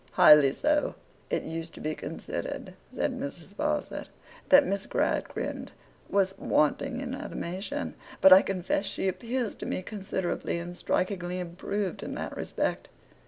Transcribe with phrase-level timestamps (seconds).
[0.13, 0.95] 'Highly so.'
[1.29, 3.53] 'It used to be considered,' said Mrs.
[3.53, 4.07] Sparsit,
[4.49, 5.73] 'that Miss Gradgrind
[6.09, 12.01] was wanting in animation, but I confess she appears to me considerably and strikingly improved
[12.01, 12.89] in that respect.